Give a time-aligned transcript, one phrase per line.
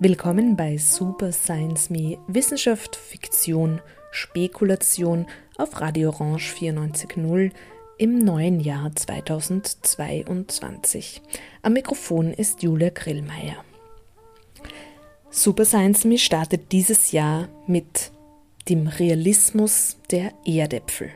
[0.00, 3.80] Willkommen bei Super Science Me Wissenschaft, Fiktion,
[4.10, 5.24] Spekulation
[5.56, 7.50] auf Radio Orange 94.0
[7.96, 11.22] im neuen Jahr 2022.
[11.62, 13.64] Am Mikrofon ist Julia Grillmeier.
[15.30, 18.11] Super Science Me startet dieses Jahr mit
[18.68, 21.10] dem Realismus der Erdäpfel.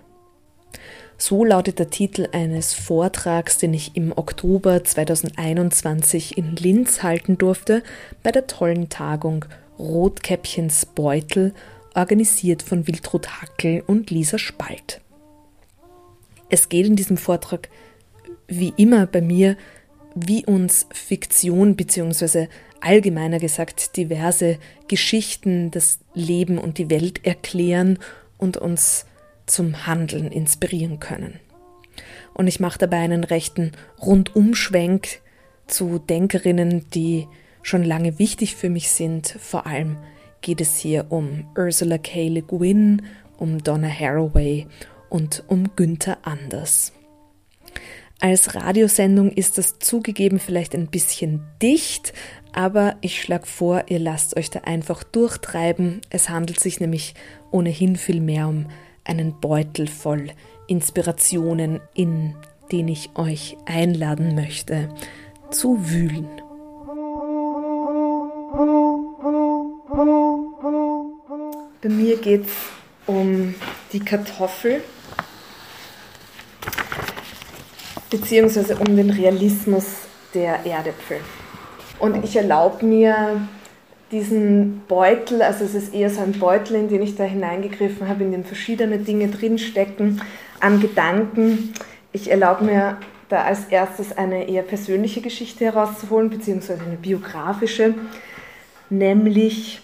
[1.18, 7.82] So lautet der Titel eines Vortrags, den ich im Oktober 2021 in Linz halten durfte,
[8.22, 9.46] bei der tollen Tagung
[9.78, 11.54] Rotkäppchens Beutel,
[11.94, 15.00] organisiert von Wildrut Hackel und Lisa Spalt.
[16.50, 17.70] Es geht in diesem Vortrag,
[18.46, 19.56] wie immer bei mir,
[20.16, 22.48] wie uns Fiktion bzw
[22.80, 27.98] allgemeiner gesagt diverse Geschichten, das Leben und die Welt erklären
[28.38, 29.06] und uns
[29.46, 31.40] zum Handeln inspirieren können.
[32.34, 35.20] Und ich mache dabei einen rechten Rundumschwenk
[35.66, 37.26] zu Denkerinnen, die
[37.62, 39.28] schon lange wichtig für mich sind.
[39.40, 39.96] Vor allem
[40.42, 42.28] geht es hier um Ursula K.
[42.28, 43.02] Le Guin,
[43.38, 44.66] um Donna Haraway
[45.08, 46.92] und um Günther Anders.
[48.18, 52.14] Als Radiosendung ist das zugegeben vielleicht ein bisschen dicht,
[52.52, 56.00] aber ich schlage vor, ihr lasst euch da einfach durchtreiben.
[56.08, 57.14] Es handelt sich nämlich
[57.50, 58.66] ohnehin viel mehr um
[59.04, 60.30] einen Beutel voll
[60.66, 62.34] Inspirationen, in
[62.72, 64.88] den ich euch einladen möchte,
[65.50, 66.26] zu wühlen.
[71.82, 72.52] Bei mir geht es
[73.06, 73.54] um
[73.92, 74.82] die Kartoffel
[78.10, 79.84] beziehungsweise um den Realismus
[80.34, 81.18] der Erdäpfel.
[81.98, 83.48] Und ich erlaube mir
[84.12, 88.24] diesen Beutel, also es ist eher so ein Beutel, in den ich da hineingegriffen habe,
[88.24, 90.22] in dem verschiedene Dinge drinstecken,
[90.60, 91.72] an Gedanken.
[92.12, 92.98] Ich erlaube mir
[93.28, 97.94] da als erstes eine eher persönliche Geschichte herauszuholen, beziehungsweise eine biografische,
[98.88, 99.80] nämlich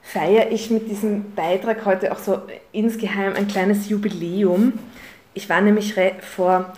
[0.00, 2.38] feiere ich mit diesem Beitrag heute auch so
[2.72, 4.74] insgeheim ein kleines Jubiläum.
[5.34, 6.72] Ich war nämlich vor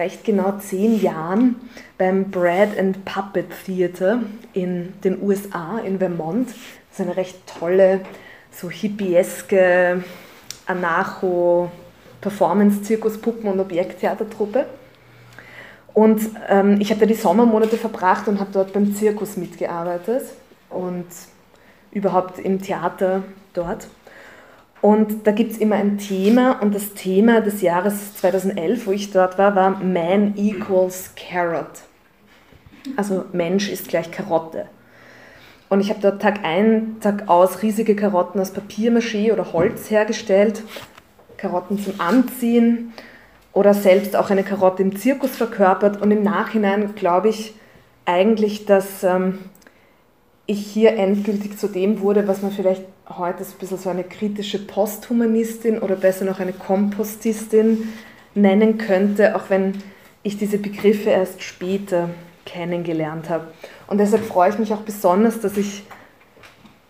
[0.00, 1.56] recht genau zehn Jahren
[1.98, 4.20] beim Bread and Puppet Theater
[4.52, 6.48] in den USA, in Vermont.
[6.48, 8.00] Das ist eine recht tolle,
[8.50, 10.02] so hippieske
[10.66, 11.68] Anarcho-
[12.20, 14.66] Performance, Zirkus, Puppen- und Objekttheatertruppe.
[15.94, 20.22] Und ähm, ich habe da die Sommermonate verbracht und habe dort beim Zirkus mitgearbeitet
[20.68, 21.06] und
[21.90, 23.22] überhaupt im Theater
[23.54, 23.88] dort.
[24.80, 29.10] Und da gibt es immer ein Thema und das Thema des Jahres 2011, wo ich
[29.10, 31.82] dort war, war Man equals Carrot.
[32.96, 34.66] Also Mensch ist gleich Karotte.
[35.68, 40.62] Und ich habe dort Tag ein, Tag aus riesige Karotten aus Papiermaché oder Holz hergestellt,
[41.36, 42.92] Karotten zum Anziehen
[43.52, 46.00] oder selbst auch eine Karotte im Zirkus verkörpert.
[46.00, 47.54] Und im Nachhinein glaube ich
[48.04, 49.38] eigentlich, dass ähm,
[50.50, 54.58] ich hier endgültig zu dem wurde, was man vielleicht heute ein bisschen so eine kritische
[54.58, 57.92] Posthumanistin oder besser noch eine Kompostistin
[58.34, 59.74] nennen könnte, auch wenn
[60.24, 62.10] ich diese Begriffe erst später
[62.44, 63.46] kennengelernt habe.
[63.86, 65.84] Und deshalb freue ich mich auch besonders, dass ich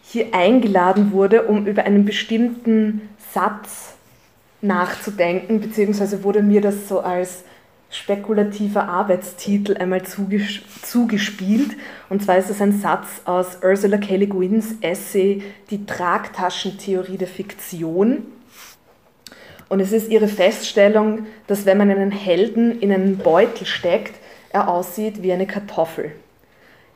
[0.02, 3.92] hier eingeladen wurde, um über einen bestimmten Satz
[4.62, 7.44] nachzudenken, beziehungsweise wurde mir das so als
[7.90, 11.76] spekulativer Arbeitstitel einmal zuges zugespielt.
[12.08, 14.16] Und zwar ist es ein Satz aus Ursula K.
[14.16, 18.26] Le Guins Essay Die Tragtaschentheorie der Fiktion.
[19.68, 24.14] Und es ist ihre Feststellung, dass wenn man einen Helden in einen Beutel steckt,
[24.52, 26.12] er aussieht wie eine Kartoffel.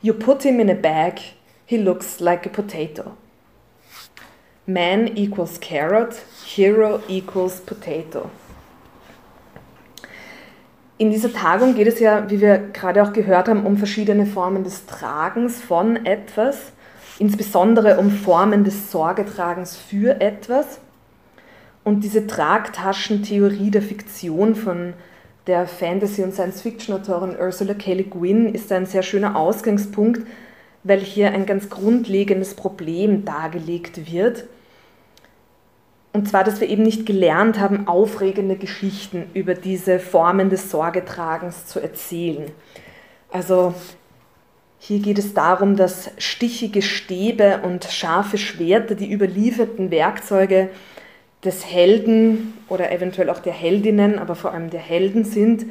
[0.01, 1.21] You put him in a bag,
[1.65, 3.11] he looks like a potato.
[4.65, 8.29] Man equals carrot, hero equals potato.
[10.97, 14.63] In dieser Tagung geht es ja, wie wir gerade auch gehört haben, um verschiedene Formen
[14.63, 16.71] des Tragens von etwas,
[17.19, 20.79] insbesondere um Formen des Sorgetragens für etwas.
[21.83, 24.93] Und diese Tragtaschentheorie der Fiktion von
[25.47, 27.93] der Fantasy- und Science-Fiction-Autorin Ursula K.
[27.93, 30.25] Le Guin ist ein sehr schöner Ausgangspunkt,
[30.83, 34.45] weil hier ein ganz grundlegendes Problem dargelegt wird,
[36.15, 41.65] und zwar, dass wir eben nicht gelernt haben, aufregende Geschichten über diese Formen des Sorgetragens
[41.67, 42.51] zu erzählen.
[43.29, 43.73] Also
[44.79, 50.69] hier geht es darum, dass stichige Stäbe und scharfe Schwerter die überlieferten Werkzeuge
[51.43, 55.65] des Helden oder eventuell auch der Heldinnen, aber vor allem der Helden sind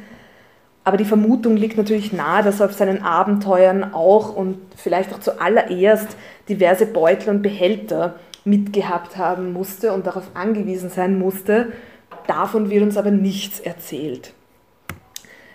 [0.83, 6.15] Aber die Vermutung liegt natürlich nahe, dass auf seinen Abenteuern auch und vielleicht auch zuallererst
[6.47, 11.73] diverse Beutel und Behälter mitgehabt haben musste und darauf angewiesen sein musste.
[12.27, 14.33] Davon wird uns aber nichts erzählt.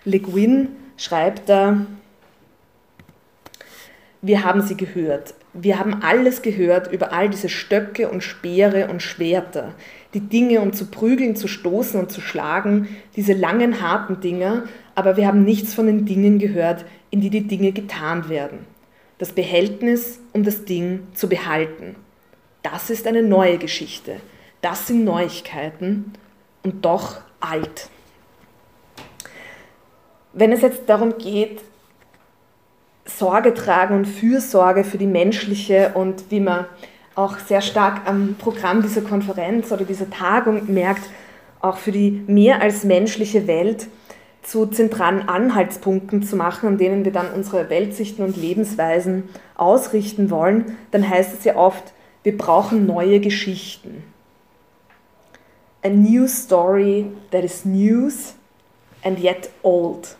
[0.03, 1.85] Le Guin schreibt da,
[4.21, 5.33] wir haben sie gehört.
[5.53, 9.73] Wir haben alles gehört über all diese Stöcke und Speere und Schwerter,
[10.13, 14.63] die Dinge, um zu prügeln, zu stoßen und zu schlagen, diese langen, harten Dinger,
[14.95, 18.59] aber wir haben nichts von den Dingen gehört, in die die Dinge getan werden.
[19.17, 21.95] Das Behältnis, um das Ding zu behalten.
[22.63, 24.17] Das ist eine neue Geschichte.
[24.61, 26.13] Das sind Neuigkeiten
[26.63, 27.89] und doch alt.
[30.33, 31.61] Wenn es jetzt darum geht,
[33.05, 36.65] Sorge tragen und Fürsorge für die menschliche und wie man
[37.15, 41.09] auch sehr stark am Programm dieser Konferenz oder dieser Tagung merkt,
[41.59, 43.87] auch für die mehr als menschliche Welt
[44.43, 50.77] zu zentralen Anhaltspunkten zu machen, an denen wir dann unsere Weltsichten und Lebensweisen ausrichten wollen,
[50.91, 54.03] dann heißt es ja oft, wir brauchen neue Geschichten.
[55.83, 58.35] A new story that is news
[59.03, 60.15] and yet old.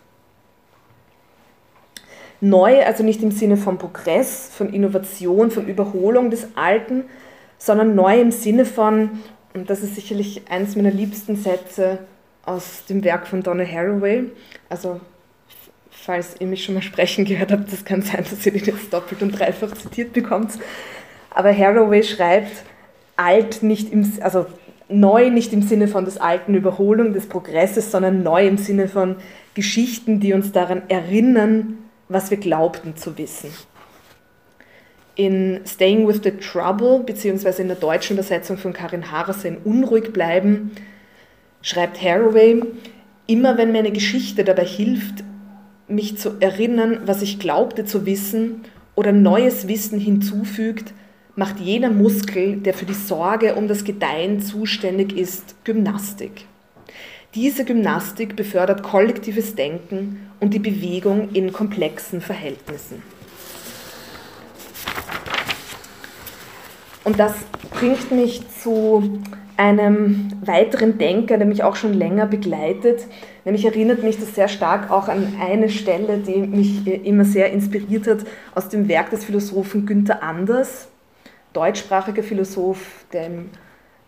[2.40, 7.04] Neu, also nicht im Sinne von Progress, von Innovation, von Überholung des Alten,
[7.60, 9.22] sondern neu im Sinne von,
[9.54, 12.00] und das ist sicherlich eines meiner liebsten Sätze
[12.44, 14.24] aus dem Werk von Donna Haraway,
[14.70, 15.00] also
[15.92, 18.92] falls ihr mich schon mal sprechen gehört habt, das kann sein, dass ihr den jetzt
[18.92, 20.54] doppelt und dreifach zitiert bekommt,
[21.32, 22.64] aber Haraway schreibt,
[23.16, 24.46] alt nicht im, also
[24.90, 29.16] neu nicht im Sinne von des alten Überholung, des Progresses, sondern neu im Sinne von
[29.54, 31.78] Geschichten, die uns daran erinnern,
[32.10, 33.52] was wir glaubten zu wissen.
[35.16, 40.14] In Staying with the Trouble, beziehungsweise in der deutschen Übersetzung von Karin Harase in Unruhig
[40.14, 40.72] bleiben,
[41.62, 42.62] schreibt Haraway,
[43.28, 45.24] immer wenn mir eine Geschichte dabei hilft,
[45.88, 48.64] mich zu erinnern, was ich glaubte zu wissen
[48.96, 50.94] oder neues Wissen hinzufügt,
[51.36, 56.46] macht jener Muskel, der für die Sorge um das Gedeihen zuständig ist, Gymnastik.
[57.34, 63.02] Diese Gymnastik befördert kollektives Denken und die Bewegung in komplexen Verhältnissen.
[67.04, 67.34] Und das
[67.72, 69.22] bringt mich zu
[69.58, 73.06] einem weiteren Denker, der mich auch schon länger begleitet.
[73.46, 78.08] Nämlich erinnert mich das sehr stark auch an eine Stelle, die mich immer sehr inspiriert
[78.08, 78.26] hat,
[78.56, 80.91] aus dem Werk des Philosophen Günther Anders,
[81.54, 83.50] deutschsprachiger Philosoph, der im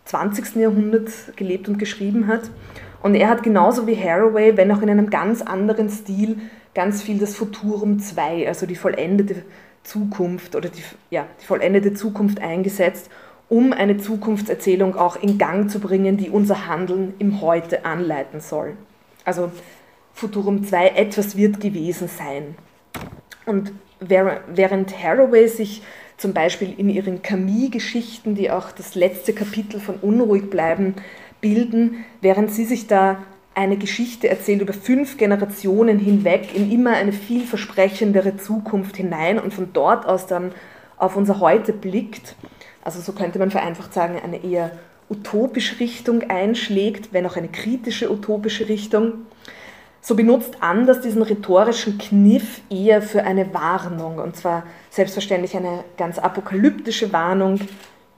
[0.05, 0.55] 20.
[0.55, 2.49] Jahrhundert gelebt und geschrieben hat.
[3.01, 6.37] Und er hat genauso wie Haraway, wenn auch in einem ganz anderen Stil,
[6.73, 9.43] ganz viel das Futurum 2, also die vollendete
[9.83, 13.09] Zukunft oder die, ja, die vollendete Zukunft eingesetzt,
[13.49, 18.73] um eine Zukunftserzählung auch in Gang zu bringen, die unser Handeln im Heute anleiten soll.
[19.25, 19.51] Also
[20.13, 22.55] Futurum 2, etwas wird gewesen sein.
[23.45, 25.83] Und während Haraway sich
[26.23, 30.95] zum Beispiel in ihren Camille-Geschichten, die auch das letzte Kapitel von Unruhig bleiben,
[31.41, 33.17] bilden, während sie sich da
[33.55, 39.73] eine Geschichte erzählt über fünf Generationen hinweg in immer eine vielversprechendere Zukunft hinein und von
[39.73, 40.53] dort aus dann
[40.95, 42.37] auf unser Heute blickt.
[42.85, 44.71] Also so könnte man vereinfacht sagen, eine eher
[45.09, 49.25] utopische Richtung einschlägt, wenn auch eine kritische utopische Richtung.
[50.05, 56.19] So benutzt Anders diesen rhetorischen Kniff eher für eine Warnung, und zwar selbstverständlich eine ganz
[56.19, 57.61] apokalyptische Warnung,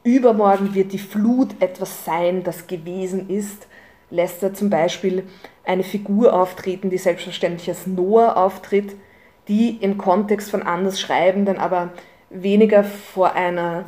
[0.03, 3.67] übermorgen wird die Flut etwas sein, das gewesen ist,
[4.09, 5.27] lässt er zum Beispiel
[5.63, 8.95] eine Figur auftreten, die selbstverständlich als Noah auftritt,
[9.47, 11.91] die im Kontext von anders Schreibenden aber
[12.31, 13.85] weniger vor einer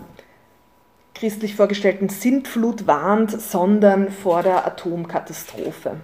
[1.16, 5.98] christlich vorgestellten Sintflut warnt, sondern vor der Atomkatastrophe.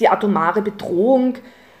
[0.00, 1.34] Die atomare Bedrohung,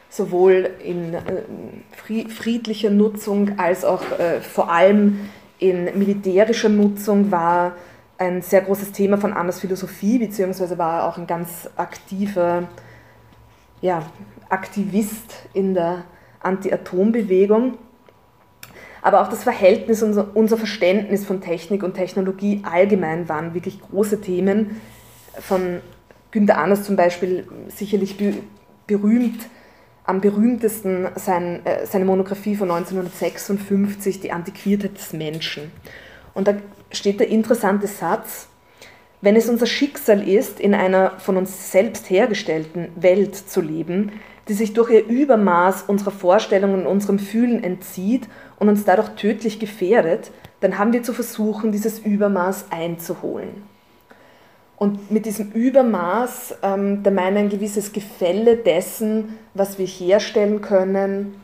[0.08, 7.72] sowohl in äh, friedlicher Nutzung als auch äh, vor allem in militärischer Nutzung war
[8.16, 12.68] ein sehr großes Thema von Annas Philosophie, beziehungsweise war er auch ein ganz aktiver
[13.80, 14.02] ja,
[14.48, 16.04] Aktivist in der
[16.40, 17.78] Anti-Atom-Bewegung.
[19.02, 24.20] Aber auch das Verhältnis, unser, unser Verständnis von Technik und Technologie allgemein waren wirklich große
[24.20, 24.80] Themen.
[25.38, 25.80] Von
[26.30, 28.16] Günter Anders zum Beispiel sicherlich
[28.86, 29.46] berühmt
[30.08, 35.70] am berühmtesten sein, äh, seine Monographie von 1956, Die Antiquiertheit des Menschen.
[36.32, 36.54] Und da
[36.90, 38.48] steht der interessante Satz,
[39.20, 44.12] wenn es unser Schicksal ist, in einer von uns selbst hergestellten Welt zu leben,
[44.48, 49.58] die sich durch ihr Übermaß unserer Vorstellungen und unserem Fühlen entzieht und uns dadurch tödlich
[49.58, 50.30] gefährdet,
[50.60, 53.62] dann haben wir zu versuchen, dieses Übermaß einzuholen.
[54.78, 61.40] Und mit diesem Übermaß, ähm, da meine ein gewisses Gefälle dessen, was wir herstellen können,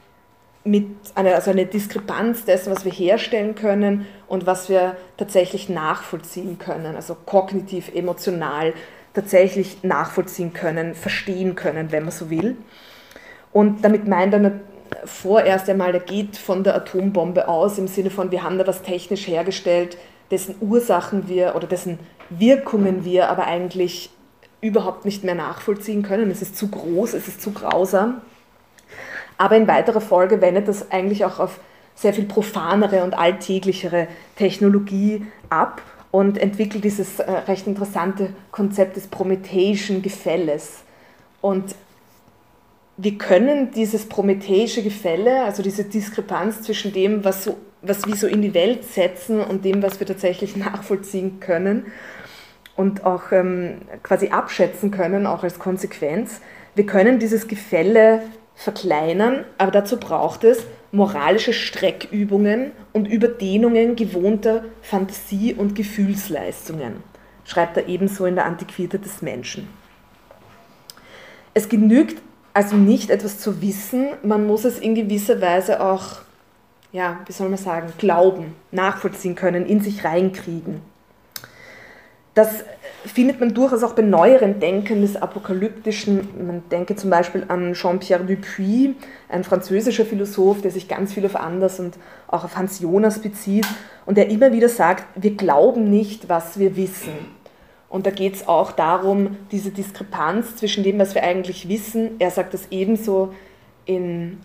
[0.62, 6.58] mit einer, also eine Diskrepanz dessen, was wir herstellen können und was wir tatsächlich nachvollziehen
[6.58, 8.72] können, also kognitiv, emotional
[9.12, 12.56] tatsächlich nachvollziehen können, verstehen können, wenn man so will.
[13.52, 14.60] Und damit meint er
[15.04, 18.82] vorerst einmal, er geht von der Atombombe aus, im Sinne von, wir haben da was
[18.82, 19.98] technisch hergestellt,
[20.30, 21.98] dessen Ursachen wir oder dessen
[22.30, 24.10] Wirkungen wir aber eigentlich
[24.60, 26.30] überhaupt nicht mehr nachvollziehen können.
[26.30, 28.22] Es ist zu groß, es ist zu grausam.
[29.36, 31.60] Aber in weiterer Folge wendet das eigentlich auch auf
[31.94, 39.06] sehr viel profanere und alltäglichere Technologie ab und entwickelt dieses äh, recht interessante Konzept des
[39.06, 40.82] prometheischen Gefälles.
[41.40, 41.74] Und
[42.96, 48.26] wir können dieses prometheische Gefälle, also diese Diskrepanz zwischen dem, was, so, was wir so
[48.26, 51.86] in die Welt setzen und dem, was wir tatsächlich nachvollziehen können
[52.76, 56.40] und auch ähm, quasi abschätzen können, auch als Konsequenz,
[56.74, 58.22] wir können dieses Gefälle
[58.54, 67.02] verkleinern, aber dazu braucht es moralische Streckübungen und Überdehnungen gewohnter Fantasie- und Gefühlsleistungen,
[67.44, 69.68] schreibt er ebenso in der Antiquität des Menschen.
[71.52, 72.22] Es genügt
[72.52, 76.23] also nicht etwas zu wissen, man muss es in gewisser Weise auch,
[76.94, 80.80] ja, wie soll man sagen, glauben, nachvollziehen können, in sich reinkriegen.
[82.34, 82.64] Das
[83.04, 86.46] findet man durchaus auch bei neueren Denken des Apokalyptischen.
[86.46, 88.90] Man denke zum Beispiel an Jean-Pierre Dupuis,
[89.28, 91.98] ein französischer Philosoph, der sich ganz viel auf Anders und
[92.28, 93.66] auch auf Hans Jonas bezieht
[94.06, 97.12] und der immer wieder sagt, wir glauben nicht, was wir wissen.
[97.88, 102.30] Und da geht es auch darum, diese Diskrepanz zwischen dem, was wir eigentlich wissen, er
[102.30, 103.34] sagt das ebenso
[103.84, 104.38] in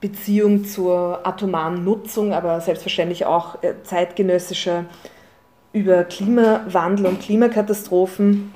[0.00, 4.86] Beziehung zur atomaren Nutzung, aber selbstverständlich auch äh, zeitgenössischer
[5.72, 8.52] über Klimawandel und Klimakatastrophen.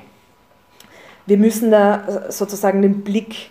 [1.26, 3.50] Wir müssen da sozusagen den Blick,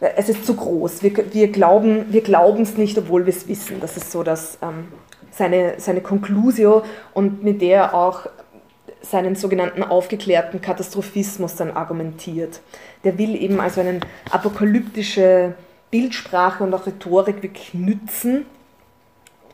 [0.00, 3.80] es ist zu groß, wir, wir glauben wir es nicht, obwohl wir es wissen.
[3.80, 4.88] Das ist so dass, ähm,
[5.36, 8.26] seine, seine Conclusio und mit der er auch
[9.02, 12.60] seinen sogenannten aufgeklärten Katastrophismus dann argumentiert.
[13.04, 14.00] Der will eben also eine
[14.30, 15.54] apokalyptische
[15.94, 18.46] Bildsprache und auch Rhetorik wirklich nützen,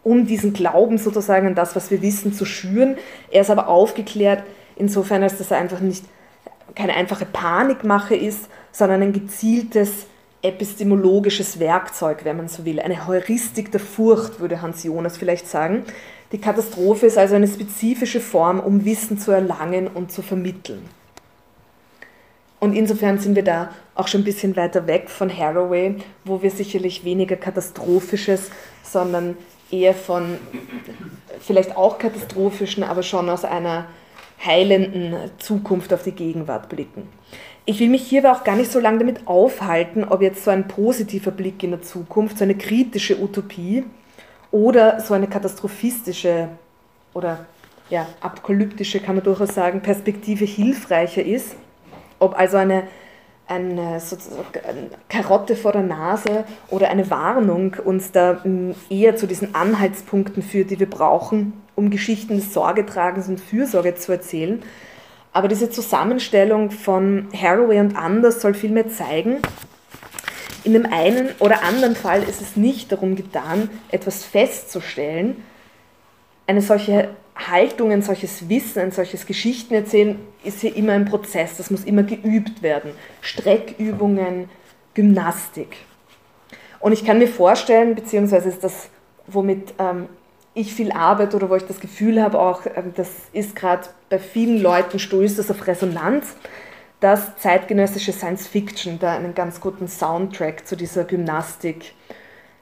[0.02, 2.96] um diesen Glauben sozusagen an das, was wir wissen, zu schüren.
[3.30, 4.42] Er ist aber aufgeklärt,
[4.76, 6.02] insofern, als das einfach nicht
[6.74, 10.06] keine einfache Panikmache ist, sondern ein gezieltes
[10.40, 12.80] epistemologisches Werkzeug, wenn man so will.
[12.80, 15.84] Eine Heuristik der Furcht, würde Hans Jonas vielleicht sagen.
[16.32, 20.88] Die Katastrophe ist also eine spezifische Form, um Wissen zu erlangen und zu vermitteln.
[22.60, 26.50] Und insofern sind wir da auch schon ein bisschen weiter weg von Haraway, wo wir
[26.50, 28.50] sicherlich weniger katastrophisches,
[28.82, 29.36] sondern
[29.70, 30.36] eher von
[31.40, 33.86] vielleicht auch katastrophischen, aber schon aus einer
[34.44, 37.08] heilenden Zukunft auf die Gegenwart blicken.
[37.64, 40.50] Ich will mich hier aber auch gar nicht so lange damit aufhalten, ob jetzt so
[40.50, 43.84] ein positiver Blick in der Zukunft, so eine kritische Utopie
[44.50, 46.48] oder so eine katastrophistische
[47.14, 47.46] oder
[47.90, 51.56] ja, apokalyptische, kann man durchaus sagen, Perspektive hilfreicher ist.
[52.20, 52.84] Ob also eine
[53.50, 54.00] eine,
[54.68, 60.42] eine Karotte vor der Nase oder eine Warnung uns da hm, eher zu diesen Anhaltspunkten
[60.42, 64.62] führt, die wir brauchen, um Geschichten des Sorgetragens und Fürsorge zu erzählen.
[65.32, 69.38] Aber diese Zusammenstellung von Haraway und Anders soll vielmehr zeigen,
[70.62, 75.42] in dem einen oder anderen Fall ist es nicht darum getan, etwas festzustellen.
[76.46, 77.08] Eine solche
[77.48, 82.02] Haltung, ein solches Wissen, ein solches Geschichtenerzählen ist hier immer ein Prozess, das muss immer
[82.02, 82.92] geübt werden.
[83.20, 84.48] Streckübungen,
[84.94, 85.76] Gymnastik.
[86.80, 88.88] Und ich kann mir vorstellen, beziehungsweise ist das,
[89.26, 90.08] womit ähm,
[90.54, 94.18] ich viel arbeite oder wo ich das Gefühl habe, auch ähm, das ist gerade bei
[94.18, 96.34] vielen Leuten, stößt das auf Resonanz,
[97.00, 101.94] dass zeitgenössische Science Fiction da einen ganz guten Soundtrack zu dieser Gymnastik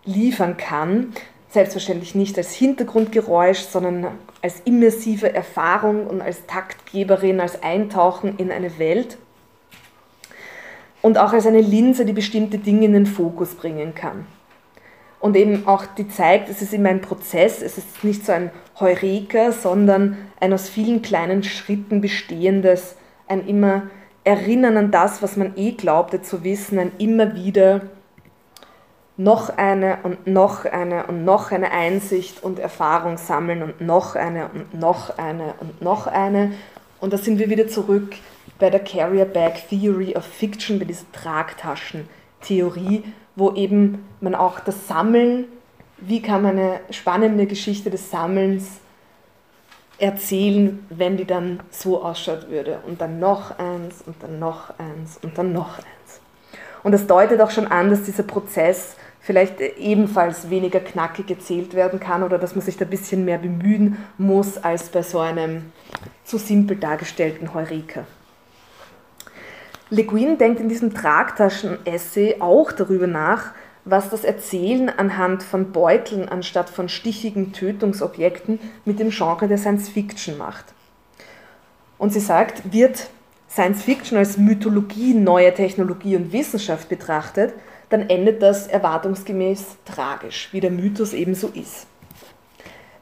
[0.04, 1.12] liefern kann.
[1.50, 4.08] Selbstverständlich nicht als Hintergrundgeräusch, sondern
[4.42, 9.16] als immersive Erfahrung und als Taktgeberin, als Eintauchen in eine Welt.
[11.00, 14.26] Und auch als eine Linse, die bestimmte Dinge in den Fokus bringen kann.
[15.20, 18.50] Und eben auch die zeigt, es ist immer ein Prozess, es ist nicht so ein
[18.78, 22.94] Heureka, sondern ein aus vielen kleinen Schritten bestehendes,
[23.26, 23.90] ein immer
[24.22, 27.82] Erinnern an das, was man eh glaubte zu wissen, ein immer wieder
[29.18, 34.48] noch eine und noch eine und noch eine Einsicht und Erfahrung sammeln und noch eine
[34.48, 36.52] und noch eine und noch eine.
[37.00, 38.14] Und da sind wir wieder zurück
[38.60, 44.86] bei der Carrier Bag Theory of Fiction, bei dieser Tragtaschentheorie, wo eben man auch das
[44.86, 45.46] Sammeln,
[45.98, 48.78] wie kann man eine spannende Geschichte des Sammelns
[49.98, 52.78] erzählen, wenn die dann so ausschaut würde.
[52.86, 56.20] Und dann noch eins und dann noch eins und dann noch eins.
[56.84, 62.00] Und das deutet auch schon an, dass dieser Prozess vielleicht ebenfalls weniger knackig erzählt werden
[62.00, 65.72] kann oder dass man sich da ein bisschen mehr bemühen muss als bei so einem
[66.24, 68.04] zu simpel dargestellten Heureka.
[69.90, 73.52] Le Guin denkt in diesem Tragtaschen-Essay auch darüber nach,
[73.86, 79.88] was das Erzählen anhand von Beuteln anstatt von stichigen Tötungsobjekten mit dem Genre der Science
[79.88, 80.66] Fiction macht.
[81.96, 83.08] Und sie sagt, wird
[83.50, 87.54] Science Fiction als Mythologie neuer Technologie und Wissenschaft betrachtet,
[87.88, 91.86] dann endet das erwartungsgemäß tragisch, wie der Mythos ebenso ist.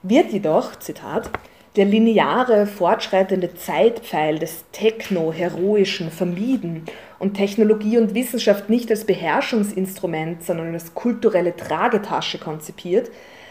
[0.02, 1.30] Wird jedoch, Zitat,
[1.76, 6.84] der lineare, fortschreitende Zeitpfeil des Techno-Heroischen vermieden
[7.18, 13.10] und Technologie und Wissenschaft nicht als Beherrschungsinstrument, sondern als kulturelle Tragetasche konzipiert,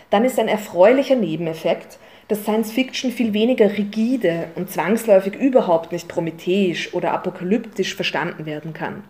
[0.10, 6.08] dann ist ein erfreulicher Nebeneffekt, dass Science Fiction viel weniger rigide und zwangsläufig überhaupt nicht
[6.08, 9.04] prometheisch oder apokalyptisch verstanden werden kann.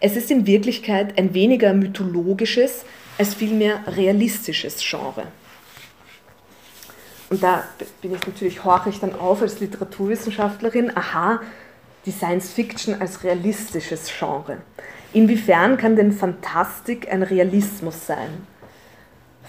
[0.00, 2.84] Es ist in Wirklichkeit ein weniger mythologisches
[3.18, 5.24] als vielmehr realistisches Genre.
[7.30, 7.64] Und da
[8.00, 11.40] bin ich natürlich, horche ich dann auf als Literaturwissenschaftlerin, aha,
[12.06, 14.58] die Science Fiction als realistisches Genre.
[15.12, 18.46] Inwiefern kann denn Fantastik ein Realismus sein?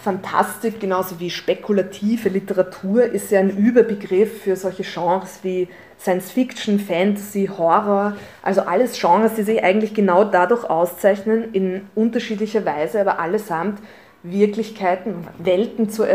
[0.01, 5.67] Fantastik, genauso wie spekulative Literatur, ist ja ein Überbegriff für solche Genres wie
[5.99, 12.65] Science Fiction, Fantasy, Horror, also alles Genres, die sich eigentlich genau dadurch auszeichnen, in unterschiedlicher
[12.65, 13.79] Weise, aber allesamt
[14.23, 16.05] Wirklichkeiten, Welten zu,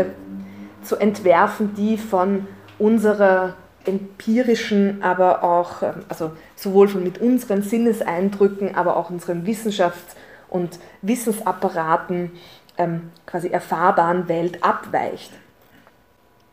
[0.81, 2.47] zu entwerfen, die von
[2.79, 10.15] unserer empirischen, aber auch, also sowohl von mit unseren Sinneseindrücken, aber auch unseren Wissenschafts-
[10.49, 12.31] und Wissensapparaten
[12.77, 15.31] ähm, quasi erfahrbaren Welt abweicht.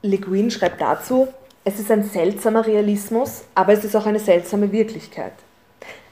[0.03, 1.29] Le Guin schreibt dazu,
[1.65, 5.33] es ist ein seltsamer Realismus, aber es ist auch eine seltsame Wirklichkeit.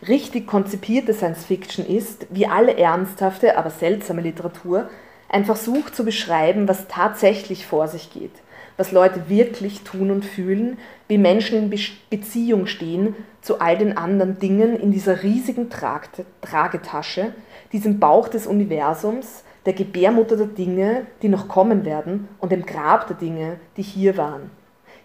[0.07, 4.89] Richtig konzipierte Science Fiction ist, wie alle ernsthafte, aber seltsame Literatur,
[5.29, 8.33] ein Versuch zu beschreiben, was tatsächlich vor sich geht,
[8.77, 11.79] was Leute wirklich tun und fühlen, wie Menschen in Be
[12.11, 17.33] Beziehung stehen zu all den anderen Dingen in dieser riesigen Tragetasche,
[17.73, 23.07] diesem Bauch des Universums, der Gebärmutter der Dinge, die noch kommen werden, und dem Grab
[23.09, 24.51] der Dinge, die hier waren,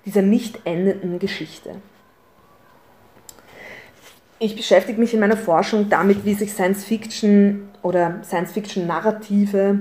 [0.06, 1.72] dieser nicht endenden Geschichte.
[4.39, 9.80] Ich beschäftige mich in meiner Forschung damit, wie sich Science Fiction oder Science Fiction Narrative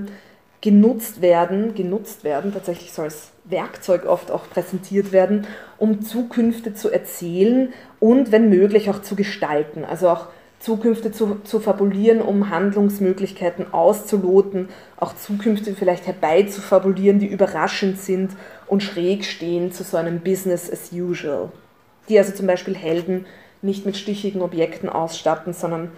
[0.61, 5.45] genutzt werden, genutzt werden, tatsächlich so als Werkzeug oft auch präsentiert werden,
[5.77, 10.27] um Zukünfte zu erzählen und wenn möglich auch zu gestalten, also auch
[10.65, 18.31] Zukünfte zu, zu fabulieren, um Handlungsmöglichkeiten auszuloten, auch Zukünfte vielleicht herbeizufabulieren, die überraschend sind
[18.65, 21.51] und schräg stehen zu so einem Business as usual.
[22.09, 23.27] Die also zum Beispiel Helden
[23.61, 25.91] nicht mit stichigen Objekten ausstatten, sondern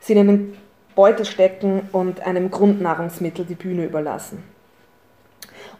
[0.00, 0.56] sie in einen
[0.96, 4.42] Beutel stecken und einem Grundnahrungsmittel die Bühne überlassen.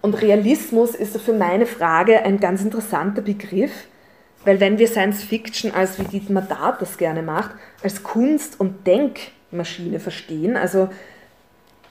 [0.01, 3.89] Und Realismus ist für meine Frage ein ganz interessanter Begriff,
[4.45, 7.51] weil wenn wir Science Fiction als, wie Dietmar Dart das gerne macht,
[7.83, 10.89] als Kunst- und Denkmaschine verstehen, also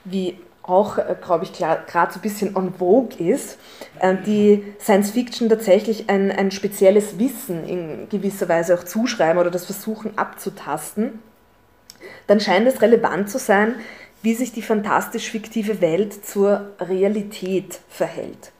[0.04, 3.58] wie auch, äh, glaube ich, gerade so ein bisschen on vogue ist,
[4.00, 9.50] äh, die Science Fiction tatsächlich ein, ein spezielles Wissen in gewisser Weise auch zuschreiben oder
[9.50, 11.22] das versuchen abzutasten,
[12.26, 13.74] dann scheint es relevant zu sein,
[14.22, 18.52] wie sich die fantastisch-fiktive Welt zur Realität verhält.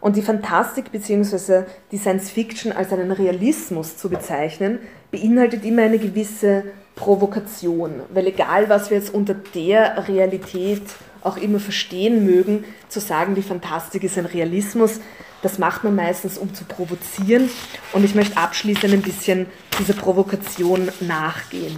[0.00, 1.64] Und die Fantastik bzw.
[1.90, 4.78] die Science Fiction als einen Realismus zu bezeichnen,
[5.10, 10.82] beinhaltet immer eine gewisse Provokation, weil egal was wir jetzt unter der Realität
[11.22, 15.00] auch immer verstehen mögen, zu sagen, die Fantastik ist ein Realismus,
[15.42, 17.48] das macht man meistens, um zu provozieren.
[17.92, 19.46] Und ich möchte abschließend ein bisschen
[19.78, 21.76] dieser Provokation nachgehen.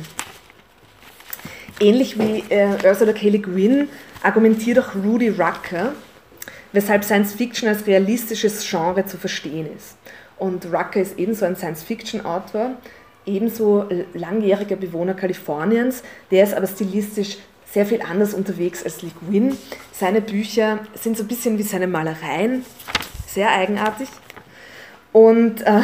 [1.79, 3.29] Ähnlich wie äh, Ursula K.
[3.29, 3.89] Le Guin
[4.23, 5.93] argumentiert auch Rudy Rucker,
[6.73, 9.97] weshalb Science Fiction als realistisches Genre zu verstehen ist.
[10.39, 12.73] Und Rucker ist ebenso ein Science-Fiction-Autor,
[13.27, 17.39] ebenso langjähriger Bewohner Kaliforniens, der ist aber stilistisch
[17.73, 19.57] sehr viel anders unterwegs als Le Guin.
[19.93, 22.65] Seine Bücher sind so ein bisschen wie seine Malereien,
[23.27, 24.09] sehr eigenartig.
[25.13, 25.83] Und äh,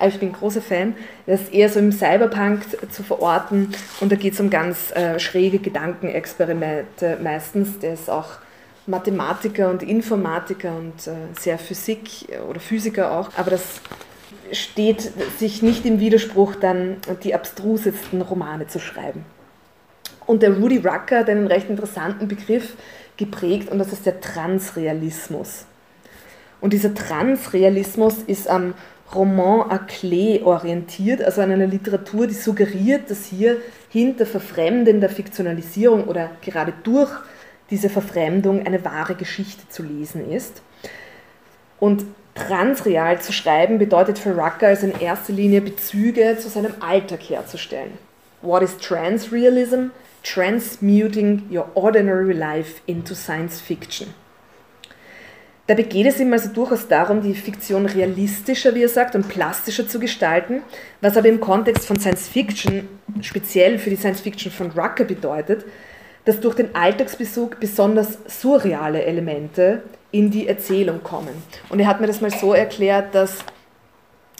[0.06, 0.94] ich bin großer Fan,
[1.26, 5.18] das ist eher so im Cyberpunk zu verorten und da geht es um ganz äh,
[5.18, 7.78] schräge Gedankenexperimente meistens.
[7.78, 8.38] Der ist auch
[8.86, 13.80] Mathematiker und Informatiker und äh, sehr Physik oder Physiker auch, aber das
[14.52, 19.24] steht sich nicht im Widerspruch, dann die abstrusesten Romane zu schreiben.
[20.26, 22.74] Und der Rudy Rucker hat einen recht interessanten Begriff
[23.16, 25.66] geprägt und das ist der Transrealismus.
[26.60, 28.74] Und dieser Transrealismus ist am
[29.14, 33.58] Roman à clé orientiert, also an einer Literatur, die suggeriert, dass hier
[33.90, 37.10] hinter verfremdender Fiktionalisierung oder gerade durch
[37.70, 40.62] diese Verfremdung eine wahre Geschichte zu lesen ist.
[41.80, 47.20] Und transreal zu schreiben bedeutet für Rucker also in erster Linie Bezüge zu seinem Alltag
[47.22, 47.92] herzustellen.
[48.42, 49.90] What is transrealism?
[50.22, 54.14] Transmuting your ordinary life into science fiction.
[55.66, 59.88] Dabei geht es ihm also durchaus darum, die Fiktion realistischer, wie er sagt, und plastischer
[59.88, 60.62] zu gestalten,
[61.00, 62.86] was aber im Kontext von Science Fiction,
[63.22, 65.64] speziell für die Science Fiction von Rucker bedeutet,
[66.24, 71.34] dass durch den Alltagsbezug besonders surreale Elemente in die Erzählung kommen.
[71.68, 73.38] Und er hat mir das mal so erklärt, dass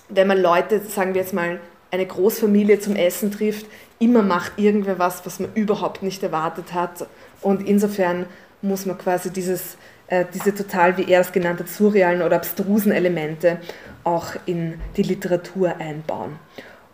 [0.09, 3.67] wenn man Leute, sagen wir jetzt mal, eine Großfamilie zum Essen trifft,
[3.99, 7.07] immer macht irgendwer was, was man überhaupt nicht erwartet hat.
[7.41, 8.27] Und insofern
[8.63, 12.93] muss man quasi dieses äh, diese total, wie er es genannt hat, surrealen oder abstrusen
[12.93, 13.59] Elemente
[14.05, 16.39] auch in die Literatur einbauen.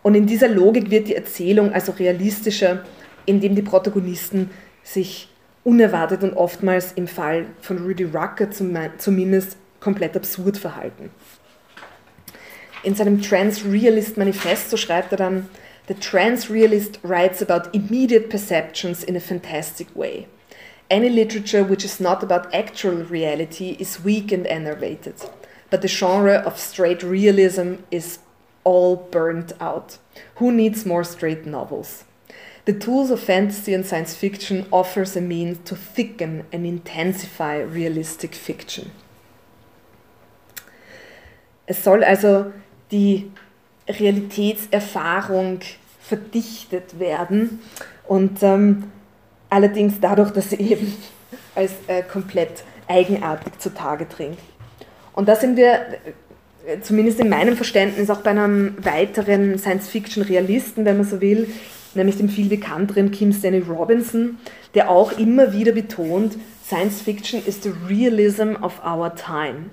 [0.01, 2.83] Und in dieser Logik wird die Erzählung also realistischer,
[3.25, 4.49] indem die Protagonisten
[4.83, 5.29] sich
[5.63, 11.11] unerwartet und oftmals im Fall von Rudy Rucker zumindest komplett absurd verhalten.
[12.83, 15.49] In seinem Trans-Realist Manifesto schreibt er dann,
[15.87, 20.27] The Trans-Realist writes about immediate perceptions in a fantastic way
[20.91, 25.15] any literature which is not about actual reality is weak and enervated.
[25.69, 28.19] But the genre of straight realism is
[28.65, 29.97] all burnt out.
[30.35, 32.03] Who needs more straight novels?
[32.65, 38.35] The tools of fantasy and science fiction offers a means to thicken and intensify realistic
[38.35, 38.91] fiction.
[41.65, 42.51] Es soll also
[42.91, 43.31] die
[43.87, 45.59] Realitätserfahrung
[46.01, 47.61] verdichtet werden
[48.07, 48.91] und ähm,
[49.49, 50.93] allerdings dadurch, dass sie eben
[51.55, 54.39] als äh, komplett eigenartig zutage dringt.
[55.13, 55.85] Und da sind wir,
[56.65, 61.47] äh, zumindest in meinem Verständnis, auch bei einem weiteren Science-Fiction-Realisten, wenn man so will,
[61.95, 64.37] nämlich dem viel bekannteren Kim Stanley Robinson,
[64.73, 69.69] der auch immer wieder betont, Science Fiction is the realism of our time.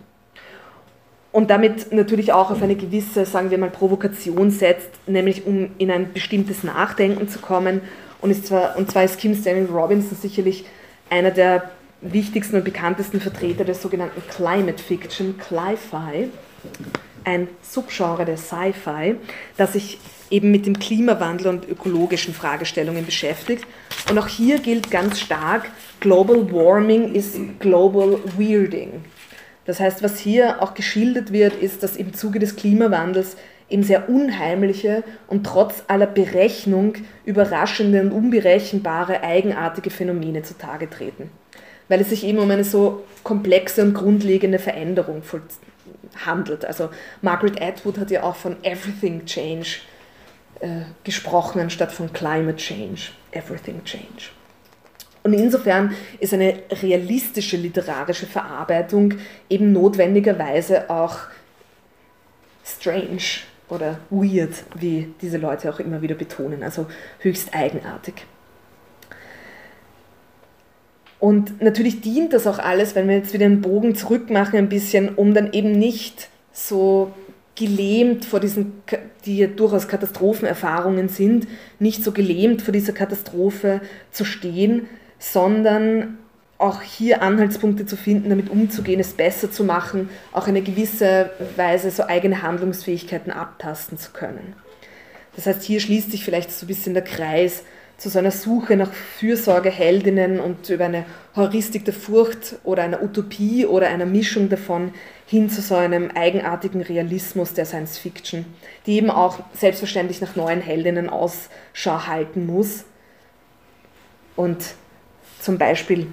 [1.31, 5.91] Und damit natürlich auch auf eine gewisse, sagen wir mal, Provokation setzt, nämlich um in
[5.91, 7.83] ein bestimmtes Nachdenken zu kommen
[8.21, 10.65] und, ist zwar, und zwar ist Kim Stanley Robinson sicherlich
[11.11, 16.31] einer der wichtigsten und bekanntesten Vertreter der sogenannten Climate Fiction, Cli-Fi,
[17.25, 19.17] ein Subgenre der Sci-Fi,
[19.57, 19.99] das sich
[20.31, 23.67] eben mit dem Klimawandel und ökologischen Fragestellungen beschäftigt.
[24.11, 29.05] Und auch hier gilt ganz stark, Global Warming ist Global Weirding.
[29.65, 33.37] Das heißt, was hier auch geschildert wird, ist, dass im Zuge des Klimawandels
[33.69, 36.95] eben sehr unheimliche und trotz aller Berechnung
[37.27, 41.31] überraschende und unberechenbare, eigenartige Phänomene zutage treten.
[41.89, 45.23] Weil es sich eben um eine so komplexe und grundlegende Veränderung
[46.25, 46.65] handelt.
[46.65, 46.89] Also
[47.21, 49.98] Margaret Atwood hat ja auch von Everything Change äh,
[51.05, 53.11] gesprochen, anstatt von Climate Change.
[53.33, 54.31] Everything Change.
[55.23, 59.15] Und insofern ist eine realistische literarische Verarbeitung
[59.51, 61.19] eben notwendigerweise auch
[62.65, 66.87] strange oder weird, wie diese Leute auch immer wieder betonen, also
[67.19, 68.15] höchst eigenartig.
[71.21, 75.15] Und natürlich dient das auch alles, wenn wir jetzt wieder einen Bogen zurückmachen ein bisschen,
[75.15, 77.13] um dann eben nicht so
[77.59, 78.83] gelähmt vor diesen,
[79.25, 81.49] die ja durchaus Katastrophenerfahrungen sind,
[81.81, 83.81] nicht so gelähmt vor dieser Katastrophe
[84.13, 84.87] zu stehen,
[85.19, 86.19] sondern
[86.57, 91.91] auch hier Anhaltspunkte zu finden, damit umzugehen, es besser zu machen, auch eine gewisse Weise
[91.91, 94.55] so eigene Handlungsfähigkeiten abtasten zu können.
[95.35, 97.63] Das heißt, hier schließt sich vielleicht so ein bisschen der Kreis
[97.97, 103.67] zu so einer Suche nach Fürsorgeheldinnen und über eine Heuristik der Furcht oder einer Utopie
[103.67, 104.93] oder einer Mischung davon
[105.29, 108.47] hin zu so einem eigenartigen Realismus der Science Fiction,
[108.87, 112.85] die eben auch selbstverständlich nach neuen Heldinnen Ausschau halten muss.
[114.37, 114.75] Und
[115.39, 116.07] zum Beispiel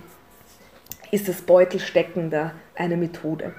[1.12, 3.54] ist das Beutelstecken da eine Methode.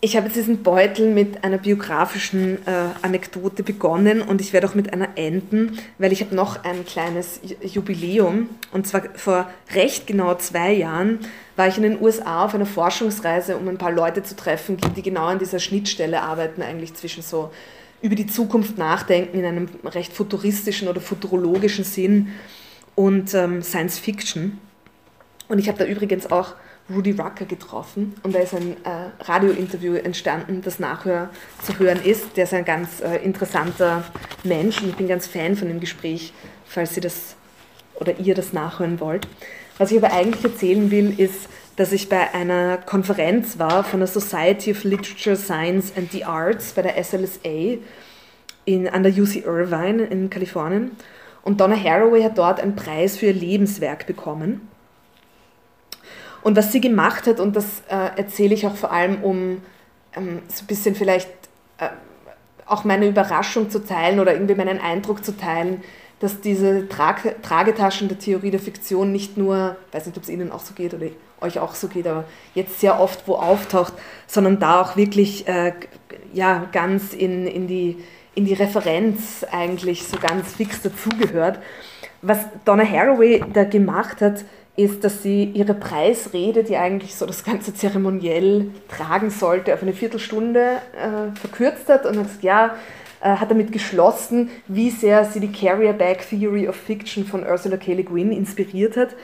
[0.00, 2.70] Ich habe jetzt diesen Beutel mit einer biografischen äh,
[3.02, 7.40] Anekdote begonnen und ich werde auch mit einer enden, weil ich habe noch ein kleines
[7.62, 8.48] Jubiläum.
[8.70, 11.18] Und zwar vor recht genau zwei Jahren
[11.58, 15.02] war ich in den USA auf einer Forschungsreise, um ein paar Leute zu treffen, die
[15.02, 17.50] genau an dieser Schnittstelle arbeiten, eigentlich zwischen so
[18.00, 22.28] über die Zukunft nachdenken in einem recht futuristischen oder futurologischen Sinn
[22.94, 24.60] und ähm, Science Fiction.
[25.48, 26.54] Und ich habe da übrigens auch
[26.88, 31.28] Rudy Rucker getroffen und da ist ein äh, Radiointerview entstanden, das nachher
[31.64, 32.36] zu hören ist.
[32.36, 34.04] Der ist ein ganz äh, interessanter
[34.44, 36.32] Mensch und ich bin ganz Fan von dem Gespräch,
[36.66, 37.34] falls Sie das
[37.96, 39.26] oder ihr das nachhören wollt.
[39.78, 44.08] Was ich aber eigentlich erzählen will, ist, dass ich bei einer Konferenz war von der
[44.08, 47.78] Society of Literature, Science and the Arts bei der SLSA
[48.64, 50.90] in, an der UC Irvine in Kalifornien.
[51.42, 54.68] Und Donna Haraway hat dort einen Preis für ihr Lebenswerk bekommen.
[56.42, 59.62] Und was sie gemacht hat, und das äh, erzähle ich auch vor allem, um
[60.16, 61.28] ähm, so ein bisschen vielleicht
[61.78, 61.88] äh,
[62.66, 65.82] auch meine Überraschung zu teilen oder irgendwie meinen Eindruck zu teilen,
[66.20, 70.50] dass diese Trag Tragetaschen der Theorie der Fiktion nicht nur, weiß nicht, ob es Ihnen
[70.50, 71.06] auch so geht oder
[71.40, 73.92] euch auch so geht, aber jetzt sehr oft wo auftaucht,
[74.26, 75.72] sondern da auch wirklich äh,
[76.32, 77.98] ja, ganz in, in, die,
[78.34, 81.60] in die Referenz eigentlich so ganz fix dazugehört.
[82.22, 84.44] Was Donna Haraway da gemacht hat,
[84.76, 89.92] ist, dass sie ihre Preisrede, die eigentlich so das ganze zeremoniell tragen sollte, auf eine
[89.92, 92.76] Viertelstunde äh, verkürzt hat und hat gesagt, ja,
[93.20, 97.76] äh, hat damit geschlossen, wie sehr sie die Carrier Bag Theory of Fiction von Ursula
[97.76, 97.94] K.
[97.94, 99.16] Le Guin inspiriert hat.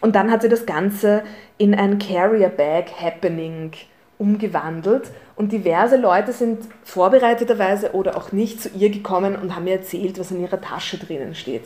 [0.00, 1.22] Und dann hat sie das Ganze
[1.58, 3.72] in ein Carrier Bag Happening
[4.18, 9.76] umgewandelt und diverse Leute sind vorbereiteterweise oder auch nicht zu ihr gekommen und haben mir
[9.76, 11.62] erzählt, was in ihrer Tasche drinnen steht.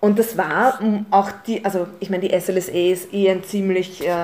[0.00, 0.80] Und das war
[1.12, 4.14] auch die, also ich meine, die SLSA ist eh ein ziemlich äh,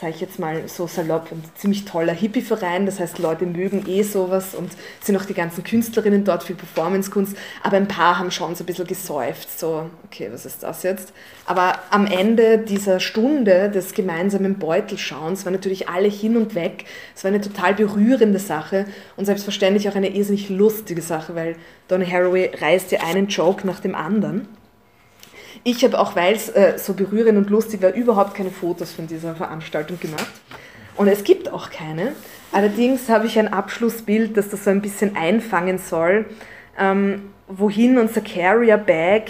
[0.00, 2.86] sage ich jetzt mal so salopp, ein ziemlich toller Hippie-Verein.
[2.86, 7.36] Das heißt, Leute mögen eh sowas und sind auch die ganzen Künstlerinnen dort für Performancekunst.
[7.64, 11.12] Aber ein paar haben schon so ein bisschen gesäuft, so, okay, was ist das jetzt?
[11.46, 16.84] Aber am Ende dieser Stunde des gemeinsamen Beutelschauens waren natürlich alle hin und weg.
[17.16, 18.84] Es war eine total berührende Sache
[19.16, 21.56] und selbstverständlich auch eine irrsinnig lustige Sache, weil
[21.88, 24.46] Donna Haraway reißt ja einen Joke nach dem anderen.
[25.64, 29.06] Ich habe auch, weil es äh, so berührend und lustig war, überhaupt keine Fotos von
[29.06, 30.30] dieser Veranstaltung gemacht.
[30.96, 32.12] Und es gibt auch keine.
[32.52, 36.26] Allerdings habe ich ein Abschlussbild, das das so ein bisschen einfangen soll,
[36.78, 39.24] ähm, wohin unser Carrier Bag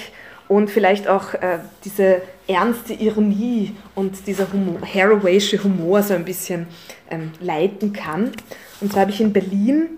[0.49, 6.67] und vielleicht auch äh, diese ernste Ironie und dieser Humor, Haraway'sche Humor so ein bisschen
[7.11, 8.33] ähm, leiten kann.
[8.81, 9.88] Und zwar habe ich in Berlin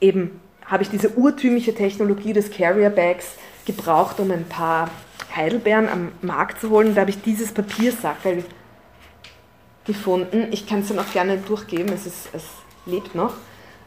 [0.00, 3.34] eben habe ich diese urtümliche Technologie des Carrier Bags
[3.66, 4.88] gebraucht, um ein paar
[5.34, 6.94] Heidelbeeren am Markt zu holen.
[6.94, 8.44] Da habe ich dieses Papiersackel
[9.84, 10.48] gefunden.
[10.50, 12.44] Ich kann es dann auch gerne durchgeben, es, ist, es
[12.86, 13.34] lebt noch.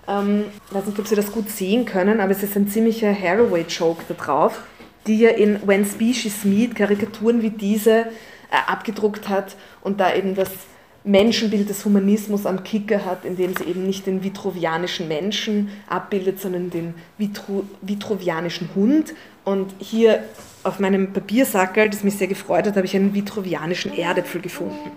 [0.07, 3.13] Ähm, ich weiß nicht, ob Sie das gut sehen können, aber es ist ein ziemlicher
[3.13, 4.59] Haraway-Joke da drauf,
[5.07, 8.05] die ja in When Species Meet Karikaturen wie diese äh,
[8.67, 10.49] abgedruckt hat und da eben das
[11.03, 16.69] Menschenbild des Humanismus am Kicker hat, indem sie eben nicht den vitruvianischen Menschen abbildet, sondern
[16.69, 19.13] den Vitru vitruvianischen Hund.
[19.43, 20.23] Und hier
[20.63, 24.91] auf meinem Papiersackel, das mich sehr gefreut hat, habe ich einen vitruvianischen Erdäpfel gefunden.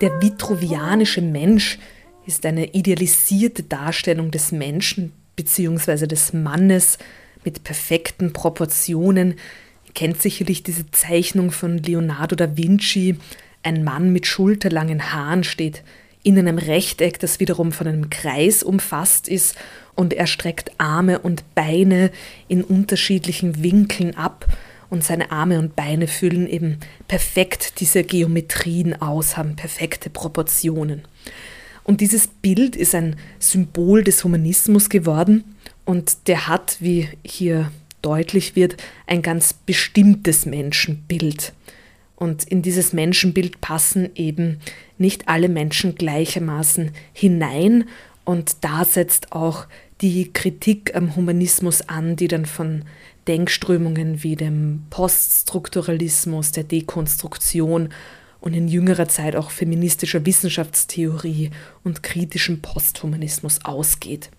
[0.00, 1.80] Der vitruvianische Mensch
[2.24, 6.06] ist eine idealisierte Darstellung des Menschen bzw.
[6.06, 6.98] des Mannes
[7.44, 9.34] mit perfekten Proportionen.
[9.94, 13.16] Kennt sicherlich diese Zeichnung von Leonardo da Vinci.
[13.62, 15.82] Ein Mann mit schulterlangen Haaren steht
[16.22, 19.56] in einem Rechteck, das wiederum von einem Kreis umfasst ist
[19.94, 22.10] und er streckt Arme und Beine
[22.48, 24.46] in unterschiedlichen Winkeln ab
[24.90, 31.02] und seine Arme und Beine füllen eben perfekt diese Geometrien aus, haben perfekte Proportionen.
[31.84, 37.70] Und dieses Bild ist ein Symbol des Humanismus geworden und der hat, wie hier
[38.02, 41.52] deutlich wird, ein ganz bestimmtes Menschenbild.
[42.16, 44.58] Und in dieses Menschenbild passen eben
[44.98, 47.84] nicht alle Menschen gleichermaßen hinein
[48.24, 49.66] und da setzt auch
[50.02, 52.84] die Kritik am Humanismus an, die dann von
[53.26, 57.88] Denkströmungen wie dem Poststrukturalismus, der Dekonstruktion
[58.40, 61.50] und in jüngerer Zeit auch feministischer Wissenschaftstheorie
[61.84, 64.30] und kritischem Posthumanismus ausgeht.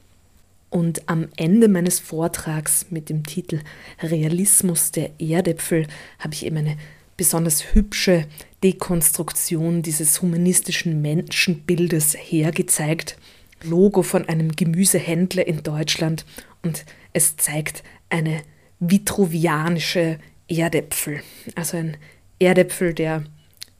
[0.70, 3.60] Und am Ende meines Vortrags mit dem Titel
[4.02, 5.88] Realismus der Erdäpfel
[6.20, 6.78] habe ich eben eine
[7.18, 8.26] besonders hübsche
[8.64, 13.18] Dekonstruktion dieses humanistischen Menschenbildes hergezeigt
[13.64, 16.26] Logo von einem Gemüsehändler in Deutschland
[16.62, 18.42] und es zeigt eine
[18.80, 21.22] vitruvianische Erdäpfel.
[21.56, 21.98] Also ein
[22.40, 23.26] Erdäpfel, der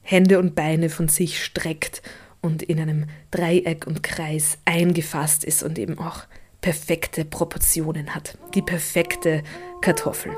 [0.02, 2.02] Hände und Beine von sich streckt
[2.42, 6.24] und in einem Dreieck und Kreis eingefasst ist und eben auch
[6.62, 8.38] perfekte Proportionen hat.
[8.54, 9.44] Die perfekte
[9.82, 10.32] Kartoffel.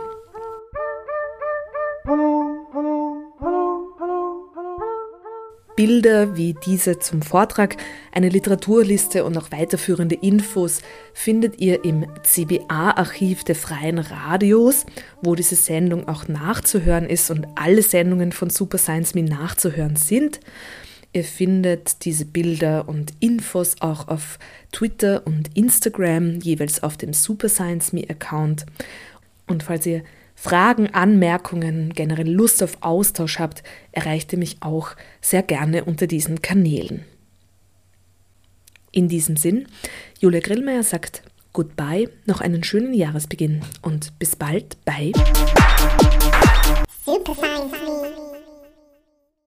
[5.75, 7.77] Bilder wie diese zum Vortrag,
[8.11, 10.81] eine Literaturliste und noch weiterführende Infos
[11.13, 14.85] findet ihr im CBA-Archiv der Freien Radios,
[15.23, 20.39] wo diese Sendung auch nachzuhören ist und alle Sendungen von Super Science Me nachzuhören sind.
[21.13, 24.39] Ihr findet diese Bilder und Infos auch auf
[24.71, 28.65] Twitter und Instagram, jeweils auf dem Super Science Me Account.
[29.45, 30.03] Und falls ihr
[30.35, 36.41] Fragen, Anmerkungen, generell Lust auf Austausch habt, erreicht ihr mich auch sehr gerne unter diesen
[36.41, 37.03] Kanälen.
[38.93, 39.67] In diesem Sinn,
[40.19, 45.11] Julia Grillmeier sagt Goodbye, noch einen schönen Jahresbeginn und bis bald bei
[47.05, 48.30] Superfine